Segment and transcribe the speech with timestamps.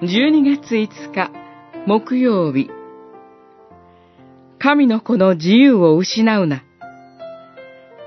[0.00, 1.32] 12月5日
[1.84, 2.70] 木曜日。
[4.60, 6.62] 神の子の自由を失うな。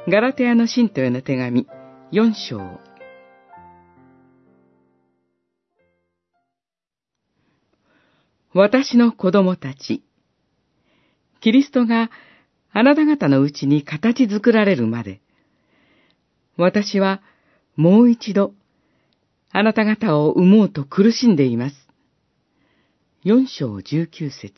[0.08, 1.68] ガラテヤの信徒への手紙
[2.14, 2.80] 4章。
[8.54, 10.02] 私の子供たち
[11.42, 12.10] キリストが
[12.72, 15.20] あなた方のうちに形作られるまで
[16.56, 17.22] 私は
[17.76, 18.54] もう一度
[19.54, 21.81] あなた方を産もうと苦しんでいます。
[23.24, 24.52] 四章十九節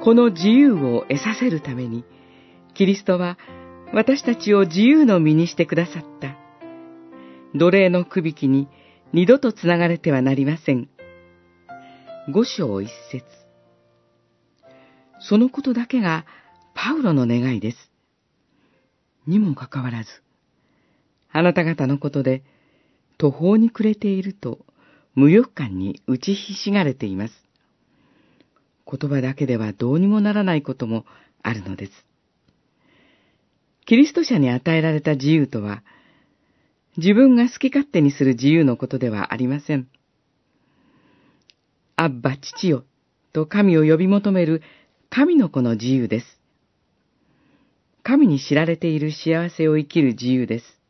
[0.00, 2.04] この自由を得させるために、
[2.74, 3.38] キリストは
[3.94, 6.36] 私たちを自由の身にしてくださった。
[7.56, 8.66] 奴隷の区引きに
[9.12, 10.88] 二度とつながれてはなりません。
[12.28, 13.24] 五章一節
[15.20, 16.26] そのことだけが
[16.74, 17.92] パウロの願いです。
[19.28, 20.08] にもかかわらず、
[21.30, 22.42] あなた方のことで
[23.22, 24.66] 途方に暮れていると
[25.14, 27.34] 無欲感に打ちひしがれています。
[28.84, 31.04] 言葉だけではどうにもならないことも
[31.40, 31.92] あるのです。
[33.86, 35.84] キリスト者に与えられた自由とは、
[36.96, 39.86] 自分が好き勝手にする自由のことではありません。
[41.94, 42.82] アッバ父よ
[43.32, 44.62] と神を呼び求める
[45.10, 46.26] 神の子の自由です。
[48.02, 50.81] 神に知られている幸せを生きる自由です。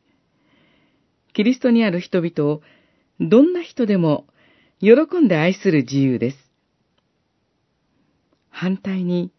[1.33, 2.61] キリストにある人々を
[3.19, 4.25] どんな人でも
[4.79, 6.37] 喜んで愛する自由です。
[8.49, 9.31] 反対に、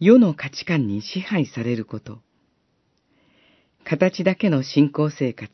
[0.00, 2.20] 世の価値観に支配されること、
[3.84, 5.52] 形だけの信仰生活、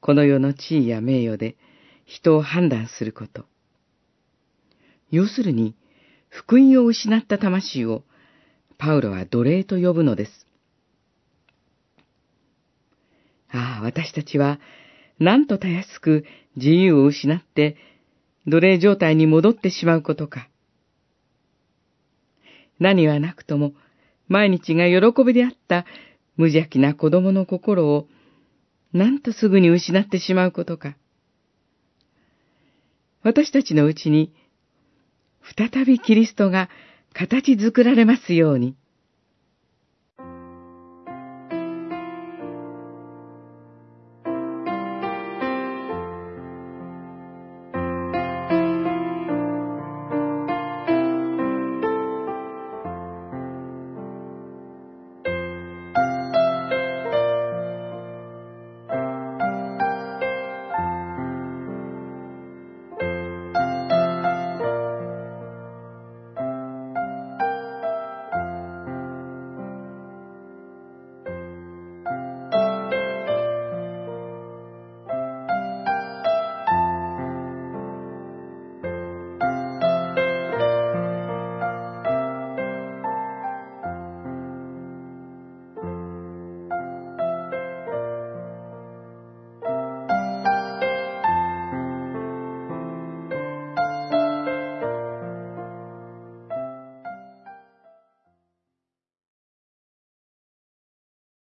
[0.00, 1.56] この世の地位や名誉で
[2.06, 3.46] 人を判断すること、
[5.10, 5.74] 要するに、
[6.28, 8.04] 福音を失った魂を
[8.78, 10.46] パウロは奴隷と呼ぶのです。
[13.82, 14.60] 私たちは、
[15.18, 16.24] なんとたやすく
[16.56, 17.76] 自由を失って、
[18.46, 20.48] 奴隷状態に戻ってしまうことか。
[22.78, 23.74] 何はなくとも、
[24.28, 25.84] 毎日が喜びであった
[26.36, 28.08] 無邪気な子供の心を、
[28.92, 30.96] なんとすぐに失ってしまうことか。
[33.22, 34.32] 私たちのうちに、
[35.56, 36.70] 再びキリストが
[37.12, 38.76] 形作られますように。